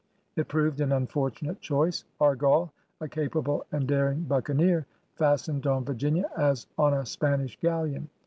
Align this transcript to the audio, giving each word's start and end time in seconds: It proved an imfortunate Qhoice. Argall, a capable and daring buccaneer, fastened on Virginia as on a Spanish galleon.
It 0.35 0.47
proved 0.47 0.81
an 0.81 0.89
imfortunate 0.89 1.59
Qhoice. 1.61 2.05
Argall, 2.19 2.71
a 2.99 3.07
capable 3.07 3.67
and 3.71 3.87
daring 3.87 4.23
buccaneer, 4.23 4.87
fastened 5.13 5.67
on 5.67 5.85
Virginia 5.85 6.27
as 6.35 6.65
on 6.75 6.95
a 6.95 7.05
Spanish 7.05 7.55
galleon. 7.59 8.09